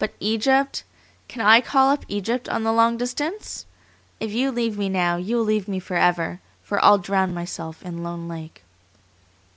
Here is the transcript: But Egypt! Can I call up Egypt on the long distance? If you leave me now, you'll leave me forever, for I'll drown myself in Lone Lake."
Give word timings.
But 0.00 0.14
Egypt! 0.18 0.82
Can 1.28 1.40
I 1.46 1.60
call 1.60 1.90
up 1.90 2.04
Egypt 2.08 2.48
on 2.48 2.64
the 2.64 2.72
long 2.72 2.96
distance? 2.96 3.64
If 4.18 4.32
you 4.32 4.50
leave 4.50 4.76
me 4.76 4.88
now, 4.88 5.18
you'll 5.18 5.44
leave 5.44 5.68
me 5.68 5.78
forever, 5.78 6.40
for 6.64 6.84
I'll 6.84 6.98
drown 6.98 7.32
myself 7.32 7.80
in 7.84 8.02
Lone 8.02 8.26
Lake." 8.26 8.64